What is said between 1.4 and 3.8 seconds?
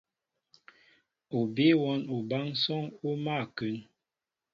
bíy wɔ́n obánsɔ́ŋ ó mál a kún.